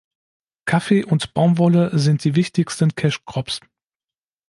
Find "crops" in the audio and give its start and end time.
3.23-3.59